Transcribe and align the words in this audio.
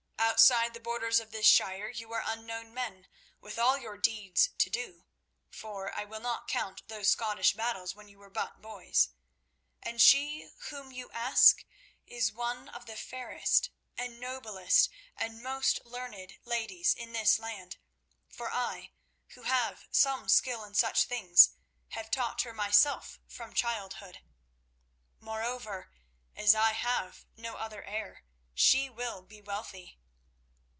Outside 0.23 0.73
the 0.75 0.79
borders 0.79 1.19
of 1.19 1.31
this 1.31 1.45
shire 1.47 1.89
you 1.89 2.13
are 2.13 2.23
unknown 2.25 2.73
men, 2.73 3.07
with 3.41 3.57
all 3.59 3.77
your 3.77 3.97
deeds 3.97 4.51
to 4.59 4.69
do—for 4.69 5.93
I 5.93 6.05
will 6.05 6.19
not 6.19 6.47
count 6.47 6.87
those 6.87 7.09
Scottish 7.09 7.53
battles 7.53 7.95
when 7.95 8.07
you 8.07 8.17
were 8.19 8.29
but 8.29 8.61
boys. 8.61 9.09
And 9.83 9.99
she 9.99 10.49
whom 10.69 10.91
you 10.91 11.11
ask 11.11 11.65
is 12.05 12.31
one 12.31 12.69
of 12.69 12.85
the 12.85 12.95
fairest 12.95 13.71
and 13.97 14.19
noblest 14.19 14.89
and 15.17 15.41
most 15.43 15.83
learned 15.85 16.37
ladies 16.45 16.93
in 16.93 17.11
this 17.13 17.37
land, 17.39 17.77
for 18.29 18.51
I, 18.51 18.91
who 19.29 19.43
have 19.43 19.87
some 19.91 20.29
skill 20.29 20.63
in 20.63 20.75
such 20.75 21.03
things, 21.05 21.51
have 21.89 22.09
taught 22.11 22.43
her 22.43 22.53
myself 22.53 23.19
from 23.27 23.53
childhood. 23.53 24.21
Moreover, 25.19 25.91
as 26.35 26.53
I 26.55 26.71
have 26.73 27.25
no 27.35 27.55
other 27.55 27.83
heir, 27.83 28.23
she 28.53 28.87
will 28.89 29.21
be 29.23 29.41
wealthy. 29.41 29.97